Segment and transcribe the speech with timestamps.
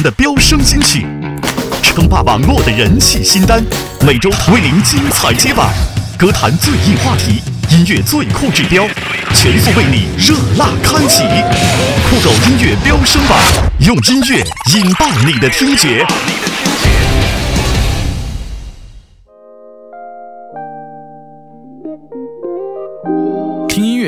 [0.00, 1.04] 的飙升金曲，
[1.82, 3.62] 称霸网络的人气新单，
[4.00, 5.68] 每周为您精彩接榜。
[6.16, 8.86] 歌坛最硬话题，音乐最酷指标，
[9.34, 11.24] 全速为你热辣开启。
[12.08, 13.38] 酷狗音乐飙升榜，
[13.80, 14.44] 用音乐
[14.74, 16.06] 引爆你的听觉。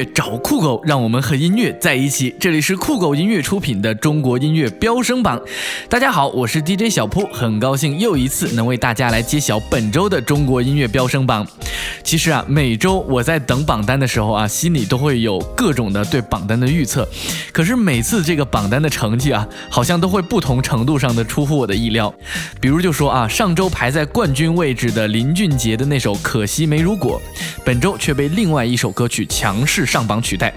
[0.04, 2.34] 找酷狗，让我们和音乐在一起。
[2.38, 5.40] 这里是酷狗音乐出品的中国音乐飙升榜。
[5.88, 11.46] 大家好，我是 DJ 小铺，很高兴又一次能为大家来揭晓本周的中国音乐飙升榜。
[12.02, 17.08] 其实啊，每周我在等榜单的时候啊，心里都会有各种的对榜单的预测。
[17.52, 22.12] 可是每次这个榜单的成绩啊，好像都会不同程度上的出乎我的意料。
[22.60, 27.20] 比如就说啊，上周排在冠军位置的林俊杰的那首《可惜没如果》，
[27.64, 30.52] 本周却被另外一首歌曲强势上榜取代。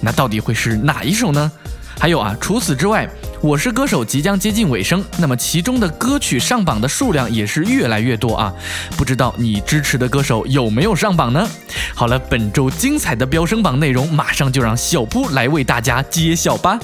[0.00, 1.52] 那到底会是哪一首呢？
[2.00, 3.06] 还有啊，除此之外，
[3.40, 8.52] 《我是歌手》即将接近尾声，那么其中的歌曲上榜的数量也是越来越多啊。
[8.96, 11.48] 不知道你支持的歌手有没有上榜呢？
[11.94, 16.76] 好了，本周精彩的飙升榜内容，马上就让小铺来为大家揭晓吧。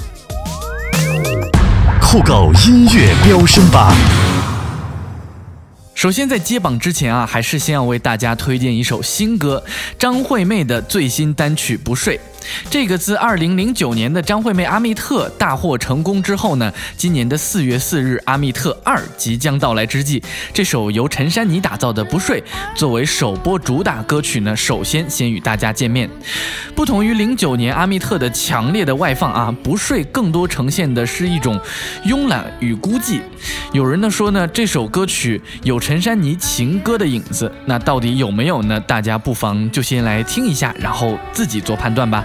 [2.01, 3.93] 酷狗音乐飙升榜。
[5.99, 9.61] 首先，在接榜之前啊，还是先要为大家推荐一首新歌，
[9.97, 12.17] 张惠妹的最新单曲《不睡》。
[12.69, 20.21] 这个自二零零九年的张惠妹《阿密特》大获成功之后呢，今年的四月四日，《阿密特二》即将到来之际，
[20.53, 22.41] 这首由陈珊妮打造的《不睡》
[22.75, 26.09] 作为首播主打歌曲呢，首先先与大家见面。
[26.75, 31.59] 不同于零九年《阿密特》的强烈的外放啊，《不睡》更多呈现的是一种
[32.05, 33.21] 慵懒与孤寂。
[33.71, 38.79] 有人呢说呢，这首歌曲有陈珊妮情歌的影子，那到底有没有呢？
[38.81, 42.23] 大家不妨就先来听一下，然后自己做判断吧。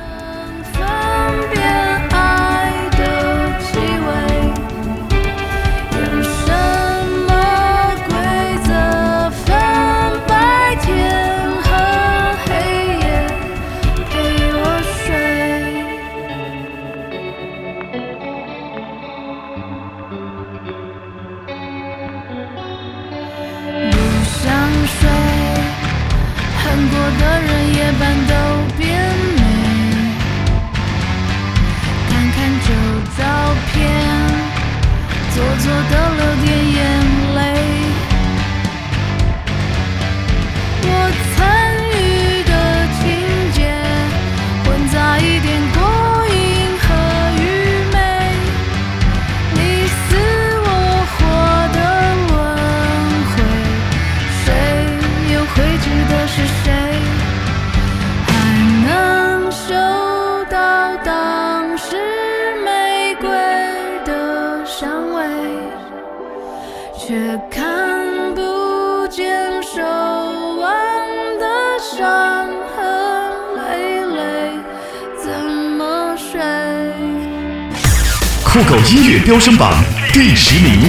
[79.25, 80.83] 飙升榜第十名。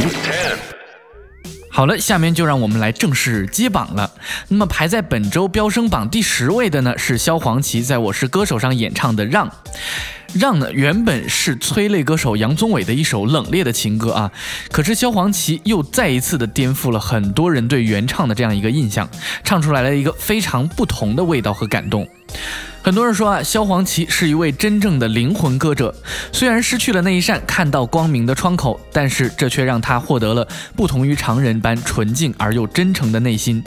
[1.69, 4.11] 好了，下面就让我们来正式揭榜了。
[4.49, 9.47] 那么排在本周飙升榜第十位的呢，是萧煌奇在我是歌手上演唱的《让》。
[10.33, 14.29] 让呢，原本是催泪歌手杨宗纬的一首冷冽的情歌啊，
[14.69, 19.09] 可是萧煌奇又再一次的颠覆了很多人对原唱的这样一个印象，
[19.45, 22.05] 唱出来了一个非常不同的味道和感动。
[22.85, 25.91] 很多人说啊，萧煌奇是一位真正的灵魂歌者。
[26.31, 33.63] 虽然失去了那一扇看到光明的窗口，但是这却让他获得了不同于常人般纯净而又真诚的内心。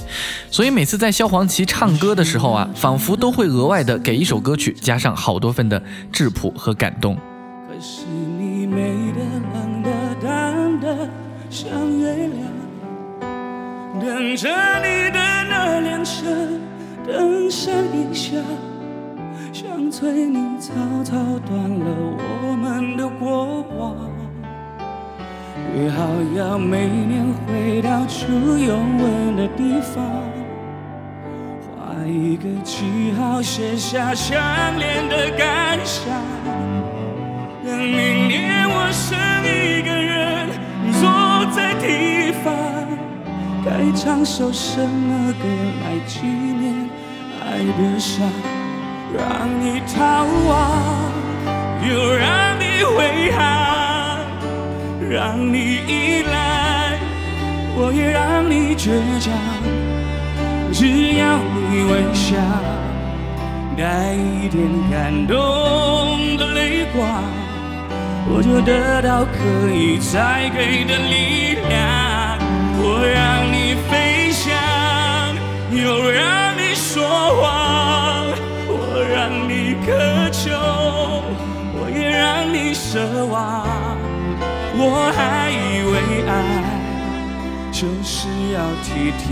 [0.53, 7.17] 所以每次在萧煌奇唱歌的时候啊，仿佛都会额外的给一首歌曲加上好多份的质朴和感动。
[7.17, 9.19] 可是你美的、
[9.83, 10.97] 的、冷淡
[11.51, 11.69] 像
[11.99, 14.49] 月亮，等着
[14.79, 16.23] 你的那辆车
[17.05, 18.37] 灯闪一下。
[19.61, 21.87] 想催你草草断了
[22.17, 23.97] 我们的过往，
[25.75, 26.07] 约好
[26.37, 30.05] 要每年回到初拥吻的地方，
[31.75, 34.39] 画一个记号，写下相
[34.79, 36.07] 恋的感想。
[37.65, 40.51] 等明年我剩一个人
[41.01, 42.55] 坐在地方，
[43.65, 45.49] 该唱首什么歌
[45.83, 46.89] 来纪念
[47.43, 48.23] 爱的伤？
[49.17, 51.11] 让你逃亡，
[51.89, 54.21] 又让你回航，
[55.11, 56.99] 让你依赖，
[57.75, 59.33] 我也让你倔强。
[60.73, 61.39] 只要
[61.71, 62.37] 你微笑，
[63.77, 67.25] 带一点感动的泪光，
[68.29, 72.39] 我就得到可以再给的力量。
[72.81, 74.53] 我让你飞翔，
[75.73, 77.03] 又让你说
[77.41, 78.28] 谎，
[79.13, 80.51] 让你渴求，
[81.75, 83.67] 我也让你奢望。
[84.81, 85.95] 我还以为
[86.29, 86.31] 爱
[87.73, 89.27] 就是要体贴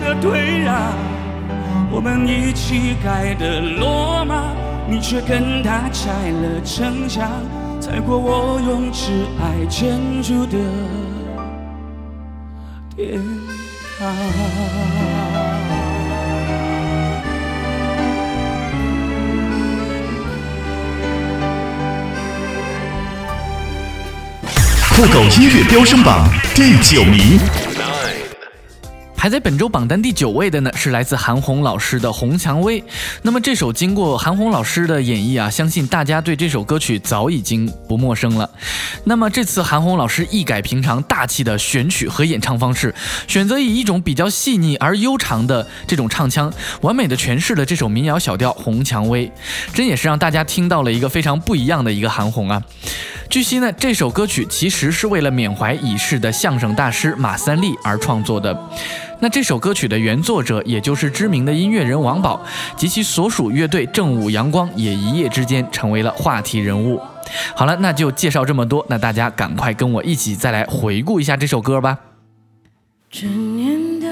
[0.00, 0.94] 的退让，
[1.90, 4.54] 我们一起盖的罗马，
[4.88, 7.28] 你却跟他拆了城墙，
[7.80, 10.58] 踩过我用挚爱建筑的
[12.96, 13.20] 天
[13.98, 14.08] 堂。
[25.00, 27.69] 酷狗音乐飙升榜第九名。
[29.20, 32.80] 排在本周榜单第九位的呢，是来自韩红老师的《红蔷薇》。
[33.20, 38.48] 那么这首经过韩红老师的演绎啊，相信大家对这首歌曲早已经不陌生了。
[39.04, 42.94] 那么这次韩红老师一改平常大气的选曲和演唱方式，
[43.28, 46.50] 选择以一种比较细腻而悠长的这种唱腔，
[46.80, 49.26] 完美的诠释了这首民谣小调《红蔷薇》，
[49.74, 52.62] 真也是让大家听到了一个非常不一样的一个韩红啊。
[53.28, 58.58] 据悉呢，这首歌曲其实是为了缅怀已逝的相声大师马三立而创作的。
[59.22, 62.42] 那这首歌曲的原作者，也就是知名的音乐人王宝
[62.74, 66.98] 及其所属乐队正午阳光，也一夜之间成为了话题人物。
[67.54, 71.98] 好了，那就介绍这么多，那大家赶快跟我一起再来回顾一下这首歌吧。
[73.10, 74.08] 这年代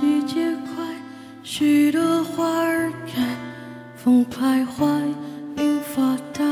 [0.00, 0.40] 季节
[0.74, 0.84] 快，
[1.42, 3.22] 许多花儿开，
[3.94, 4.86] 风徘徊，
[5.58, 6.42] 云发呆，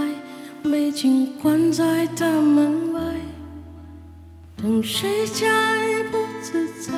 [0.63, 3.01] 美景关在大门外，
[4.57, 5.49] 等谁在
[6.11, 6.93] 不自在。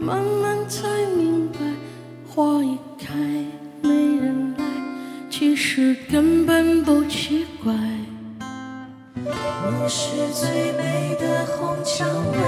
[0.00, 1.58] 慢慢才明白，
[2.28, 3.14] 花一开
[3.82, 4.64] 没人来，
[5.28, 7.74] 其实根本不奇怪。
[9.24, 12.38] 你是最美的红蔷薇，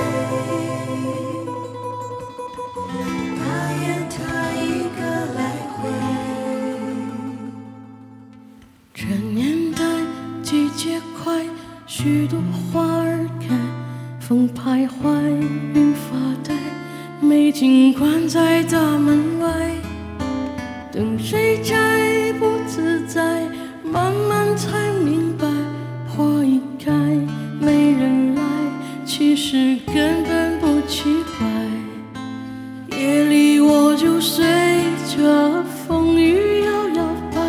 [3.37, 3.43] 大
[3.83, 4.17] 雁它
[4.55, 5.01] 一个
[5.35, 5.41] 来
[5.75, 5.91] 回。
[8.95, 9.83] 这年代
[10.41, 11.45] 季节快，
[11.89, 12.41] 许多
[12.73, 13.59] 花儿开，
[14.21, 15.21] 风徘徊，
[15.75, 16.30] 云发。
[17.23, 19.49] 美景关在大门外，
[20.91, 23.43] 等谁在不自在，
[23.85, 25.47] 慢慢才明白，
[26.09, 26.91] 花一开
[27.61, 28.43] 没人来，
[29.05, 32.99] 其实根本不奇怪。
[32.99, 34.43] 夜里我就随
[35.15, 37.41] 着风雨摇摇摆，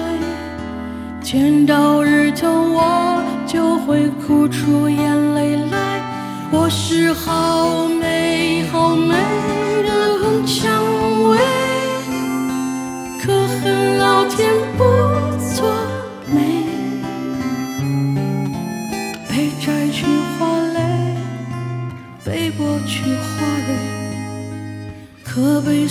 [1.21, 5.10] 见到日头我就会哭出眼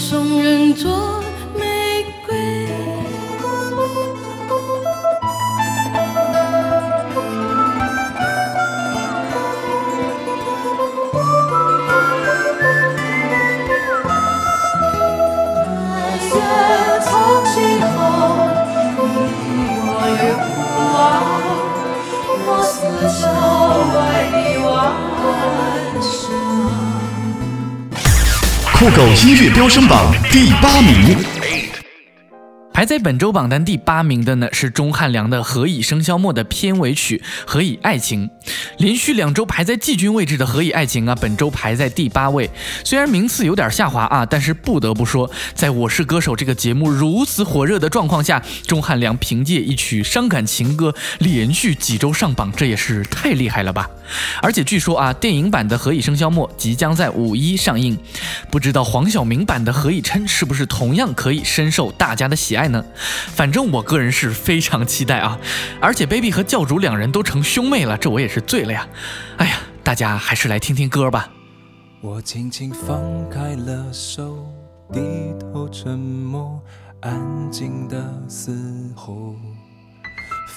[0.01, 1.20] 送人做。
[29.01, 31.40] 狗音乐飙升榜第八名。
[32.81, 38.27] 排在本周榜单第八名的呢是钟汉良的《何以笙箫默》的片尾曲《何以爱情》，
[38.79, 42.49] 连续两周排在季军位置的《何以爱情》啊，本周排在第八位，
[42.83, 53.91] 虽然名次有点下滑啊，但是不得不说，在我是歌手这个节目如此火热的状况下，钟汉良凭借一曲伤感情歌连续几周上榜，这也是太厉害了吧！
[54.41, 57.99] 而且据说啊，电影版的《何以笙箫默》即将在五一上映，
[58.51, 62.70] 不知道黄晓明版的《何以琛》是不是同样可以深受大家的喜爱？
[62.71, 62.85] 呢
[63.29, 65.39] 反正我个人是非常期待啊！
[65.81, 68.89] 而且 baby 和教主两人都成兄妹了，这我也是醉了呀！
[69.37, 71.31] 哎呀，大家还是来听听歌吧。
[72.01, 74.47] 我轻轻放开了手，
[74.93, 75.01] 低
[75.39, 76.61] 头沉默，
[77.01, 77.97] 安静的
[78.29, 78.57] 嘶
[78.95, 79.35] 吼。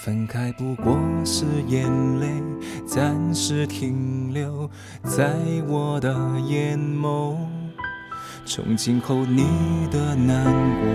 [0.03, 1.89] 分开不过是眼
[2.20, 2.27] 泪
[2.86, 4.70] 暂时停留
[5.05, 5.34] 在
[5.67, 6.13] 我的
[6.46, 7.38] 眼眸。
[8.46, 10.86] 从今后你的难过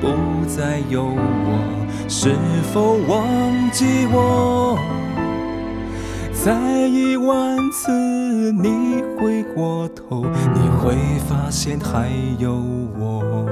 [0.00, 2.34] 不再有我，是
[2.72, 4.76] 否忘记我？
[6.32, 6.52] 再
[6.88, 7.92] 一万次
[8.52, 10.24] 你回过头，
[10.54, 10.96] 你会
[11.28, 12.52] 发现还有
[12.98, 13.46] 我。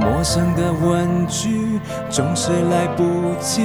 [0.00, 3.04] 陌生的问句总是来不
[3.38, 3.62] 及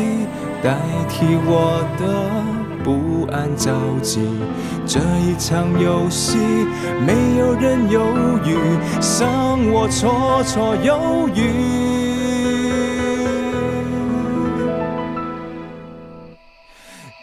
[0.62, 2.04] 代替我的
[2.88, 3.70] 不安着
[4.02, 4.22] 急。
[4.86, 6.38] 这一场游戏，
[7.06, 8.00] 没有人犹
[8.46, 8.56] 豫，
[9.20, 11.42] 让我绰绰有余。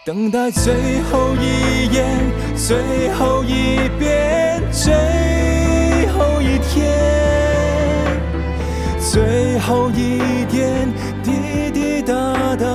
[0.05, 2.05] 等待最后一眼，
[2.55, 4.93] 最后一遍，最
[6.13, 6.93] 后一天，
[9.01, 10.93] 最后一点
[11.23, 12.13] 滴滴答
[12.57, 12.67] 答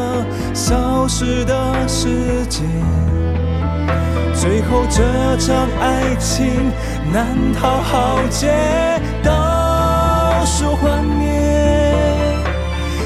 [0.69, 2.61] 消失的时间。
[4.35, 5.01] 最后这
[5.37, 6.45] 场爱情
[7.11, 7.25] 难
[7.59, 8.53] 逃浩劫，
[9.23, 11.25] 倒数幻灭，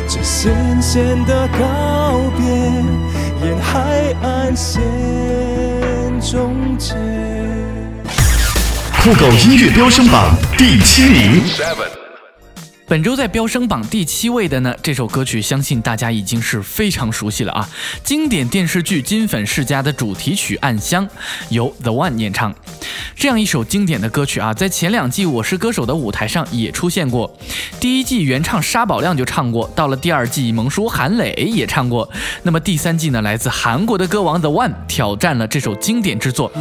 [0.10, 0.52] 这咸
[0.82, 2.46] 咸的告别。
[3.48, 4.82] 沿海岸线
[6.20, 6.96] 终结。
[9.02, 11.42] 酷狗音乐飙升榜第七名。
[12.94, 17.68] 本周在飙升榜第七位的呢，这首歌曲相信大家已经是非常熟悉了啊，
[18.04, 21.04] 经典电视剧《金粉世家》的主题曲《暗香》，
[21.50, 22.54] 由 The One 演唱。
[23.16, 27.36] 这样一首经典的歌曲啊，在前两季《我是歌手》的舞台上也出现过。
[27.80, 32.08] 第一季原唱沙宝亮就唱过，到了第二季萌叔韩磊也唱过。
[32.44, 36.52] 那么第三季呢，来自韩国的歌王 The One 挑战了这首经典之作。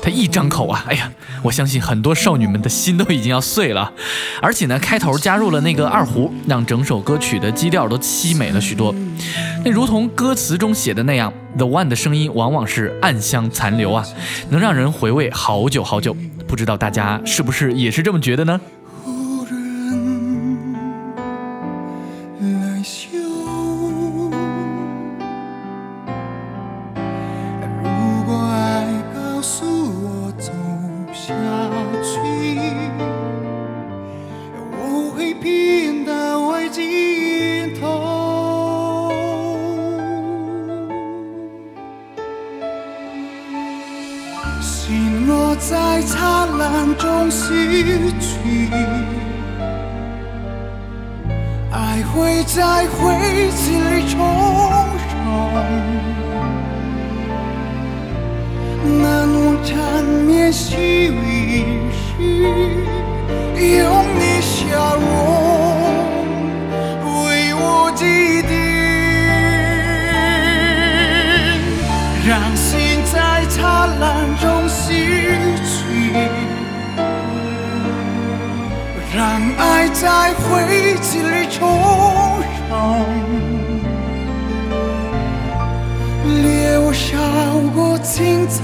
[0.00, 1.10] 他一张口啊，哎呀，
[1.42, 3.92] 我相信很多少女们的心都已经要碎了。
[4.40, 8.94] 而且呢，开头加入了那个的二胡，让整首歌曲的基调都凄美了许多。
[9.64, 14.04] 那如同歌词中写的那样，The One 的声音往往是暗香残留啊，
[14.50, 16.16] 能让人回味好久好久。
[16.46, 18.60] 不知道大家是不是也是这么觉得呢？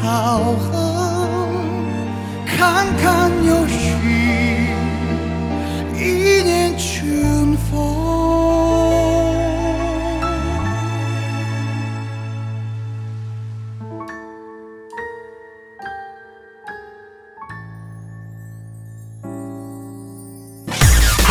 [0.07, 1.19] 青草河，
[2.47, 3.75] 看看又是
[5.99, 7.67] 一年春风。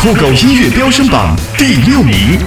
[0.01, 2.37] 酷狗音乐飙升榜第六名。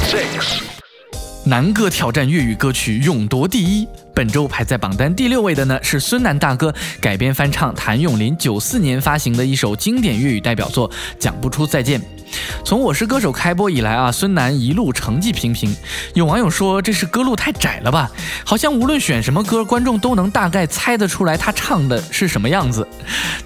[1.49, 3.89] 男歌挑战粤语歌曲勇夺第一。
[4.15, 11.99] 本周排在榜单第六位的呢是孙楠大哥改编翻唱谭咏麟九四年发行的一首经典粤语代表作《讲不出再见》。
[12.65, 15.75] 从《我是歌手》开播以来啊，孙楠一路成绩平平。
[16.15, 18.11] 有网友说这是歌路太窄了吧？
[18.45, 22.87] 好像无论选什么歌，观众都能大概猜得出来他唱的是什么样子。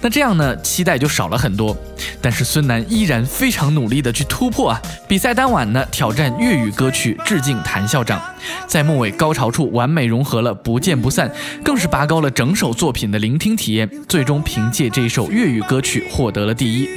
[0.01, 1.75] 那这样呢，期待就少了很多。
[2.21, 4.81] 但是孙楠依然非常努力的去突破啊！
[5.07, 8.21] 比赛当晚呢，挑战粤语歌曲致敬谭校长，
[8.67, 11.31] 在末尾高潮处完美融合了不见不散，
[11.63, 13.89] 更是拔高了整首作品的聆听体验。
[14.07, 16.89] 最终凭借这一首粤语歌曲获得了第一。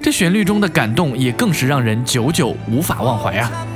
[0.00, 3.66] 这旋律中的感动也也更是让人久久无法忘怀啊！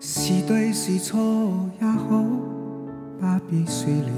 [0.00, 1.18] 是對是錯
[1.78, 2.24] 也好，
[3.20, 4.08] 不必說了。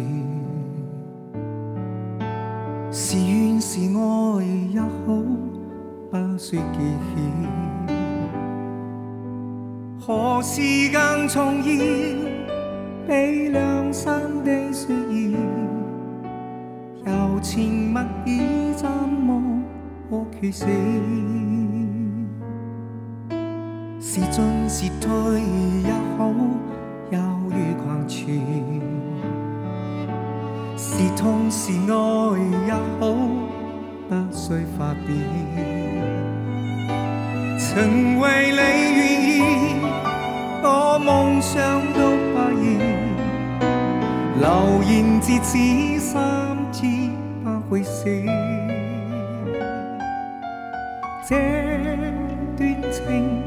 [2.92, 4.86] 是怨是愛也好，
[10.06, 10.56] 何事
[10.92, 11.70] 更重要？
[13.08, 15.34] 比兩生的雪兒，
[17.04, 19.62] 柔情蜜意怎么
[20.10, 20.66] 可缺少？
[24.00, 25.10] 是進是退
[25.82, 26.32] 也好，
[27.10, 27.14] 猶
[27.48, 28.16] 如狂潮。
[30.76, 31.94] 是痛是愛
[32.66, 33.04] 也好，
[34.08, 35.85] 不需發表。
[37.76, 39.42] 曾为你愿意，
[40.62, 42.80] 多梦想都不现。
[44.40, 45.58] 流言自此
[45.98, 46.86] 三字
[47.44, 48.06] 不会死。
[51.28, 51.36] 这
[52.56, 53.42] 段情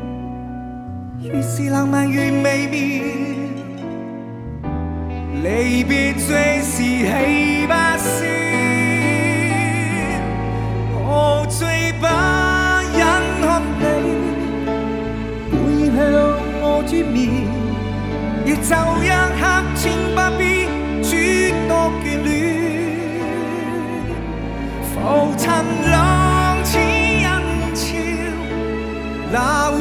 [1.24, 3.04] 越是浪漫越未眠，
[5.42, 7.59] 离别最是气
[17.04, 17.48] 面，
[18.46, 19.42] 亦就一刻，
[19.76, 20.66] 请不必
[21.02, 21.10] 诸
[21.68, 22.28] 多眷恋。
[24.94, 25.48] 浮沉
[25.92, 27.28] 浪似人
[27.74, 27.86] 潮，
[29.32, 29.38] 哪
[29.72, 29.78] 會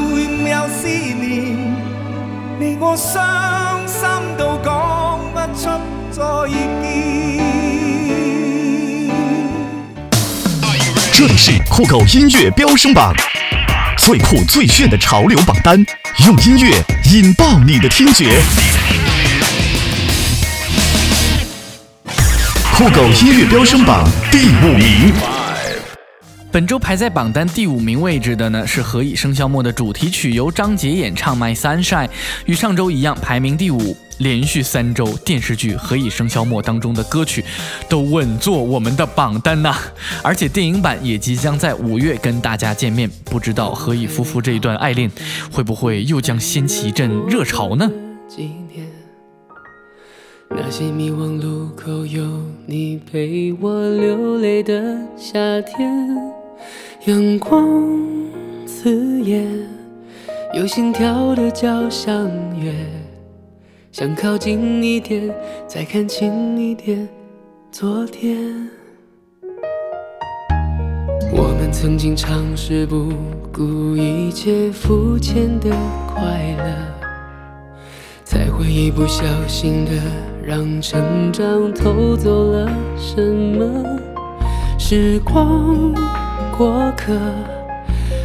[0.50, 1.56] 有思念？
[2.60, 4.00] 你我傷心
[4.36, 4.66] 到講
[5.32, 5.62] 不出
[6.10, 6.86] 再見。
[11.12, 13.12] 这里是酷狗音乐飙升榜，
[13.96, 15.84] 最酷最炫的潮流榜单，
[16.26, 16.72] 用音乐
[17.12, 18.42] 引爆你的听觉。
[22.74, 25.12] 酷狗音乐飙升榜第五名，
[26.50, 32.08] 本周排在榜单第五名位置的呢是《何以笙箫默》的主题曲，由张杰演唱《My Sunshine》，
[32.46, 33.96] 与上周一样排名第五。
[34.18, 37.44] 连续三周电视剧《何以笙箫默》当中的歌曲
[37.88, 39.74] 都稳坐我们的榜单呐、
[40.22, 45.10] 而且电影版也即将在五月跟大家见面，不知道何以夫妇这一段爱恋
[45.52, 47.90] 会不会又将掀起一阵热潮呢？
[48.28, 48.86] 纪念
[50.50, 52.22] 那些迷惘路口有
[52.66, 56.32] 你陪我流泪的夏天，
[57.04, 57.66] 阳光
[58.66, 59.46] 刺眼，
[60.54, 62.14] 有心跳的交响
[62.58, 62.72] 乐，
[63.98, 65.28] 想靠近一点，
[65.66, 67.08] 再看清一点
[67.72, 68.38] 昨天。
[71.32, 73.12] 我们曾经尝试不
[73.52, 75.68] 顾一切肤浅的
[76.06, 76.22] 快
[76.58, 76.64] 乐。
[78.22, 79.90] 才会一不小心的
[80.46, 83.84] 让成长偷走了什么？
[84.78, 85.92] 时光
[86.56, 87.18] 过客，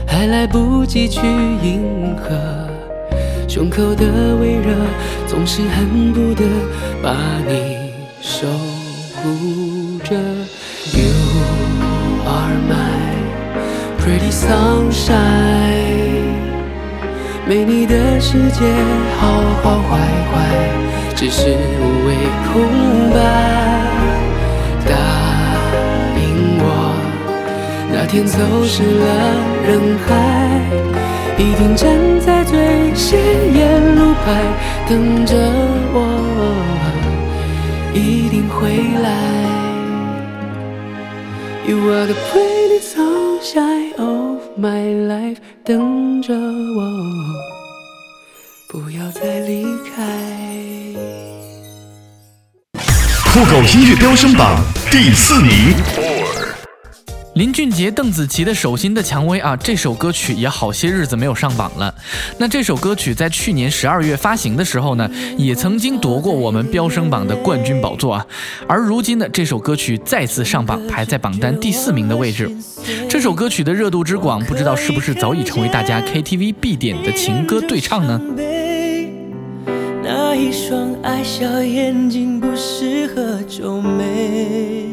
[0.06, 2.30] 还来不及去迎合，
[3.48, 4.74] 胸口的微热
[5.28, 6.44] 总是恨不得
[7.02, 7.16] 把
[7.48, 8.48] 你守
[9.16, 10.16] 护着。
[10.92, 11.14] You
[12.26, 13.14] are my
[14.00, 15.14] pretty sunshine。
[17.48, 18.66] 没你的世界，
[19.20, 20.00] 好好坏
[20.32, 20.34] 坏，
[21.16, 21.42] 只是
[21.80, 22.16] 无谓
[22.52, 22.52] 空
[23.12, 23.16] 白。
[24.86, 24.92] 答
[26.18, 26.22] 应
[26.60, 26.66] 我，
[27.92, 29.06] 那天走失了
[29.68, 29.70] 人
[30.06, 30.10] 海，
[31.38, 33.20] 一定站在最显
[33.54, 34.44] 眼路牌，
[34.88, 35.36] 等着
[35.94, 35.98] 我，
[37.94, 38.70] 一定回
[39.02, 39.10] 来。
[41.66, 46.82] You are the pretty sunshine of my life，等着我，
[48.70, 49.66] 不要再离
[49.96, 50.04] 开。
[53.34, 55.74] 酷狗音乐飙升榜第四名，
[57.36, 61.94] 林俊杰、邓紫棋的《手心的蔷薇》啊，这首歌曲也好些日子没有上榜了。
[62.38, 68.24] 那这首歌曲在去年十二月发行的时候呢，也曾经夺过我们飙升榜的冠军宝座啊。
[68.68, 72.52] 而如今呢，这首歌曲再次上榜，排在榜单第四名的位置。
[73.10, 78.22] 这首歌曲的热度之广，不知道是不是早已成为大家 KTV 必点的情歌对唱呢？
[80.04, 84.90] 那一双爱笑眼睛不适合皱眉，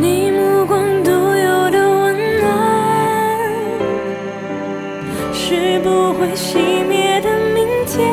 [0.00, 2.46] 你目光独有的温暖，
[5.32, 8.08] 是不会熄灭的明天。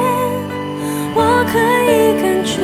[1.14, 2.60] 我可以感觉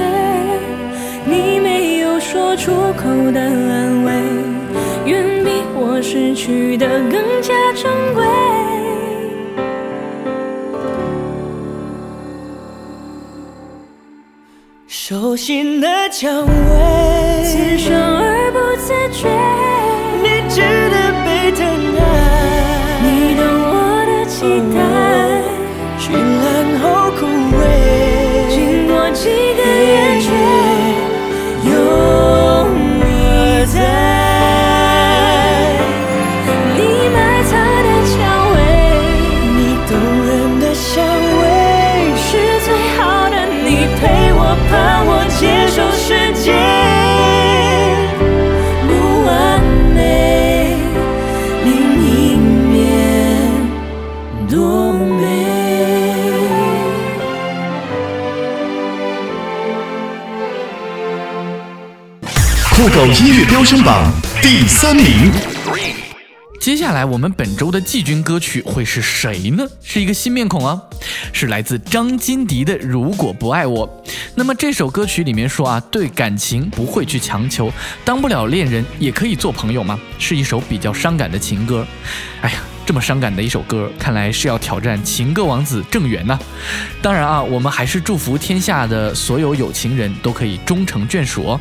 [1.23, 4.11] 你没有说出口的安慰，
[5.05, 8.25] 远比我失去的更加珍贵。
[14.87, 17.43] 手心的蔷薇，
[63.51, 64.09] 飙升榜
[64.41, 65.29] 第三名，
[66.61, 69.65] 接下来我们本周的季军歌曲会是谁呢？
[69.83, 70.81] 是一个新面孔啊，
[71.33, 73.85] 是来自张金迪的《如果不爱我》。
[74.35, 77.69] 那么这首歌曲里面说啊，对感情不会去强求，
[78.05, 79.99] 当不了恋人也可以做朋友吗？
[80.17, 81.85] 是一首比较伤感的情歌。
[82.39, 86.39] 哎呀，这么伤感的一首歌，看来是要挑战情歌王子郑源呐。
[87.01, 91.59] 当然啊，我们还是祝福天下的所有有情人都可以终成眷属哦。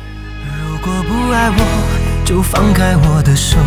[0.83, 3.59] 如果不爱我，就放开我的手。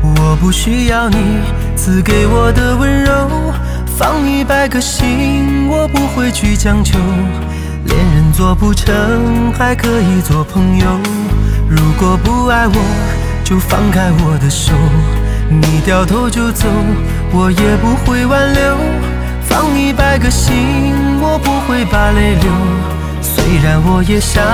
[0.00, 1.40] 我不需要你
[1.76, 3.52] 赐给我的温柔，
[3.98, 6.98] 放一百个心，我不会去强求。
[7.84, 10.86] 恋人做不成，还可以做朋友。
[11.68, 12.74] 如果不爱我，
[13.44, 14.72] 就放开我的手。
[15.50, 16.66] 你掉头就走，
[17.30, 18.74] 我也不会挽留。
[19.42, 22.97] 放一百个心，我不会把泪流。
[23.50, 24.44] 虽然我也想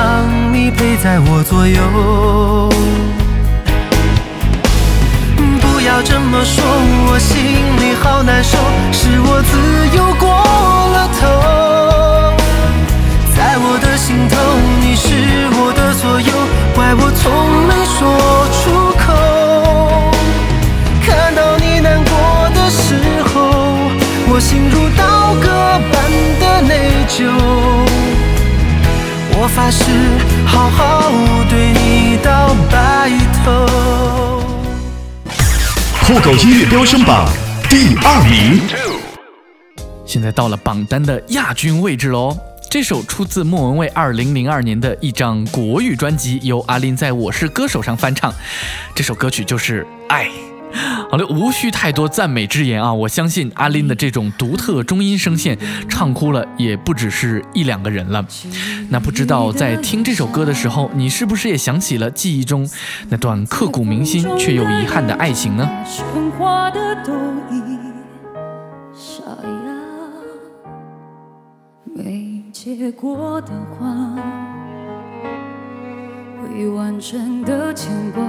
[0.52, 2.70] 你陪在我左右。
[5.60, 6.64] 不要这么说，
[7.08, 7.34] 我心
[7.80, 8.56] 里好难受，
[8.92, 10.30] 是我自由过
[10.94, 11.26] 了头。
[13.34, 14.38] 在我的心头，
[14.80, 15.10] 你是
[15.58, 16.32] 我的所有，
[16.76, 17.98] 怪我从没说
[18.62, 19.02] 出口。
[21.04, 22.94] 看到你难过的时
[23.26, 23.34] 候，
[24.28, 25.50] 我心如刀割
[25.90, 25.94] 般
[26.38, 27.26] 的内疚。
[29.44, 29.84] 我发誓
[30.46, 31.12] 好好
[31.50, 33.10] 对你到白
[33.44, 34.40] 头。
[36.02, 37.28] 酷狗音乐飙升榜
[37.68, 38.58] 第二名。
[40.06, 42.34] 现在到了榜单的亚军位置喽。
[42.70, 48.32] 这首出自莫文蔚二零零二年的一张国语专辑，由阿林在我是歌手上翻唱。
[48.94, 50.24] 这首歌曲就是《爱》。
[51.10, 52.92] 好了，无需太多赞美之言啊！
[52.92, 55.56] 我相信阿林的这种独特中音声线，
[55.88, 58.24] 唱哭了也不只是一两个人了。
[58.88, 62.68] 那不知道在听这首歌的时候，你是不是也想起了记忆中
[63.08, 65.68] 那段刻骨铭心却又遗憾的爱情呢？
[71.96, 73.86] 没结果的话，
[76.42, 78.24] 未完成的牵挂。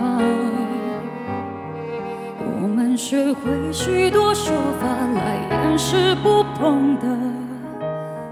[2.65, 4.51] 我们学会许多说
[4.81, 7.05] 法来掩饰不同的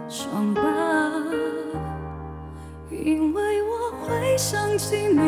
[0.09, 0.63] 伤疤，
[2.89, 5.19] 因为我会想起你，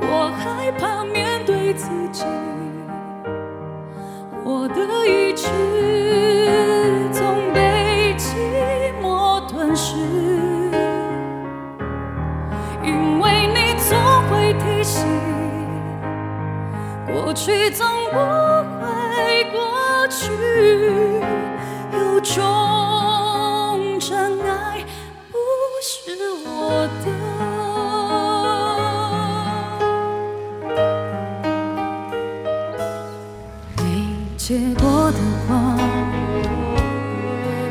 [0.00, 2.24] 我害怕面对自己，
[4.44, 5.48] 我的意志
[17.24, 18.16] 过去总不
[18.80, 20.26] 会过去，
[21.92, 24.84] 有种真爱
[25.30, 25.38] 不
[25.80, 25.90] 是
[26.44, 27.06] 我的，
[33.78, 33.82] 没
[34.36, 35.50] 结果的花，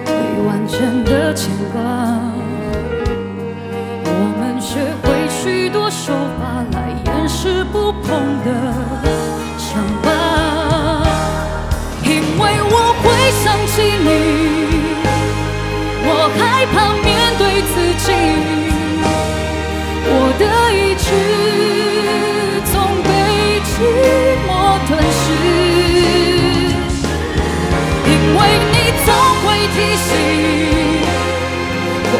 [0.07, 0.11] 未
[0.47, 1.79] 完成的牵挂，
[4.05, 4.09] 我
[4.39, 8.09] 们学会许多手法来掩饰不碰
[8.43, 9.00] 的。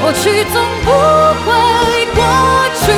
[0.02, 0.92] 过去总不
[1.46, 2.24] 会过
[2.76, 2.92] 去，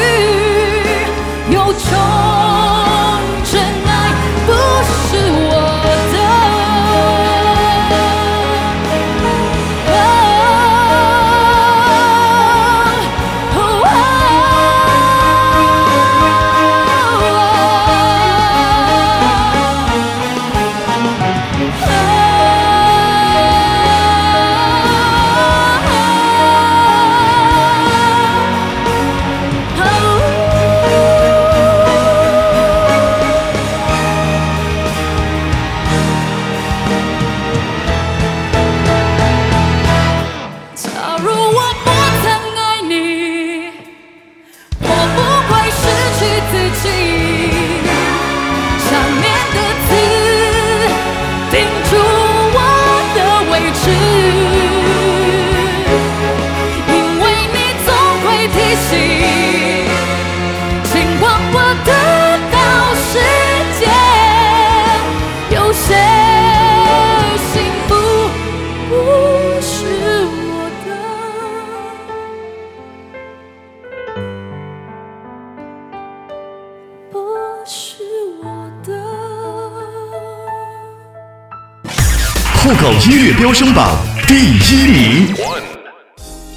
[83.54, 83.96] 音乐飙升榜
[84.28, 85.36] 第一名。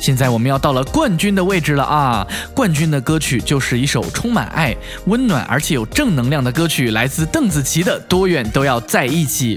[0.01, 2.27] 现在我们要到了冠军的位置了啊！
[2.55, 9.57] 冠军的歌曲就是一首充满爱、温暖而且有正能量的歌曲，来自邓紫棋的《多远都要在一起》。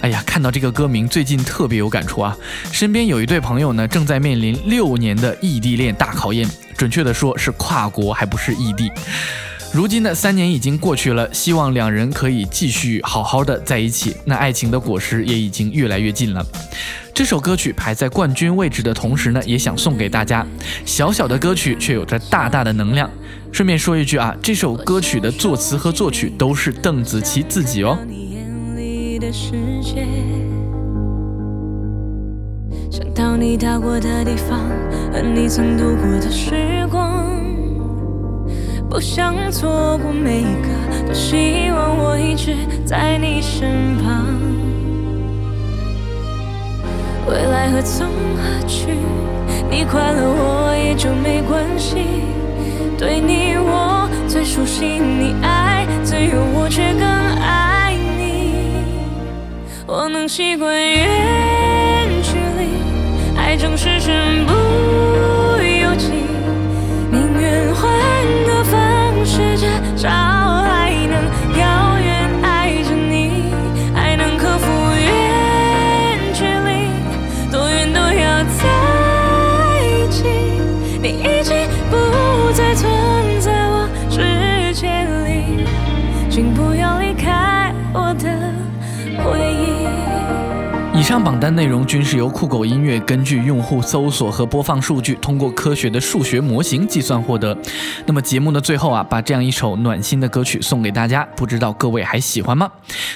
[0.00, 2.36] 哎呀，看到这个歌名，最近特别有感触啊！
[2.72, 8.90] 身边有一对朋友呢，正在面临六年的异地恋大考验，准确的说是跨国，还不是异地。
[9.74, 14.14] 如今的，三年已经过去了，希望两人可以继续好好的在一起。
[14.24, 16.46] 那爱情的果实也已经越来越近了。
[17.12, 20.46] 这首歌曲排在冠军位置的同时呢，也想送给大家。
[20.84, 23.10] 小小的歌曲却有着大大的能量。
[23.50, 27.98] 顺便说一句啊，这首歌曲的作词和作曲都是邓紫棋自己哦。
[32.92, 34.60] 想到你到过的地方，
[35.12, 37.13] 和你曾度过的时光。
[38.88, 44.24] 不想错过每一个，多希望我一直在你身旁。
[47.26, 48.90] 未来何从何去？
[49.68, 51.96] 你快乐我也就没关系。
[52.96, 58.54] 对你我最熟悉，你爱自由，我却更爱你。
[59.86, 64.93] 我能习惯远距离，爱总是身不。
[91.14, 97.56] 上榜单内容均是由酷狗音乐根据用户搜索和播放数据，通过科学的数学模型计算获得。
[98.04, 102.68] 那么节目的最后啊，把这样一首暖心的歌曲送给大家，不知道各位还喜欢吗？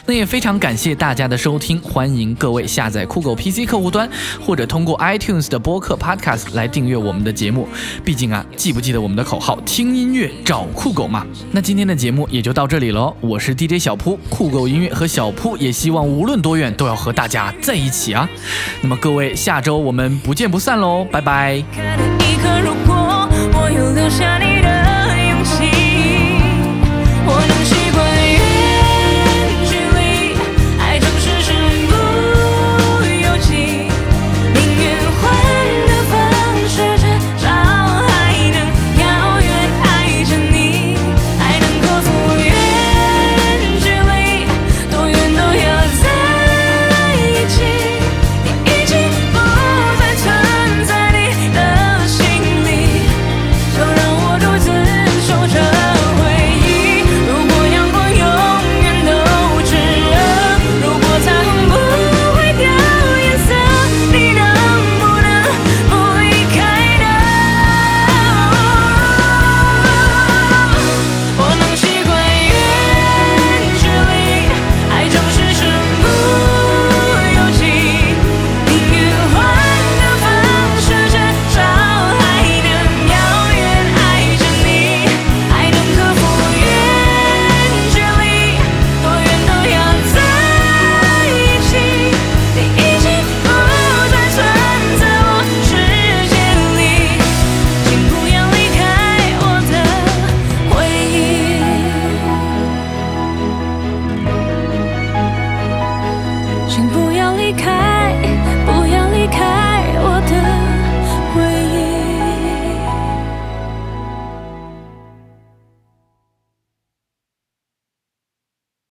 [0.06, 4.08] 那也非常感谢大家的收听，欢迎各位下载酷狗 PC 客户端，
[4.46, 7.66] 或者通过 iTunes 的播客 Podcast 来订阅我们的节目。
[8.04, 9.58] 毕竟啊，记不记得我们的口号？
[9.62, 11.26] 听音乐找酷狗嘛。
[11.50, 17.52] 那今天的节目也就到这里喽，我是 DJ 小铺，酷狗音乐和小铺也希望无论多远都要和大家。
[17.60, 18.28] 在一一起啊！
[18.82, 21.64] 那么各位，下周我们不见不散喽，拜拜。